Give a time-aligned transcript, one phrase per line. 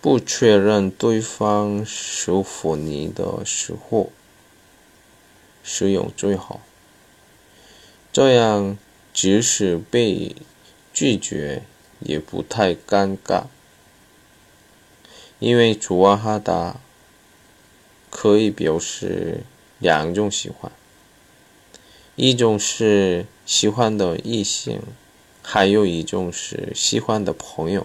[0.00, 4.12] 不确认对方是否你的时候
[5.64, 6.60] 使用最好。
[8.12, 8.78] 这样
[9.12, 10.36] 即使被
[10.92, 11.62] 拒绝
[11.98, 13.46] 也不太尴尬。
[15.40, 16.80] 因为主啊哈达
[18.08, 19.40] 可以表示
[19.80, 20.70] 两种喜欢。
[22.14, 24.80] 一种是喜欢的异性
[25.42, 27.84] 还有一种是喜欢的朋友。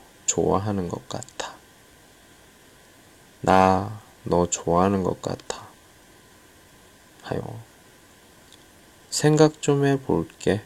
[0.30, 1.56] 좋아하는것같 아。
[3.40, 5.66] 나너좋아하는것같 아。
[7.22, 7.58] 还有，
[9.10, 10.62] 생각좀해볼 게，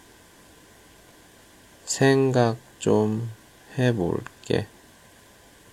[1.87, 4.67] 생각좀해볼 게。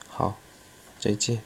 [0.08, 0.38] 好，
[1.00, 1.42] 再见。